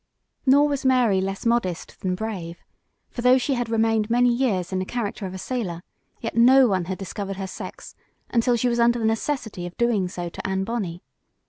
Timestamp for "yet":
6.21-6.35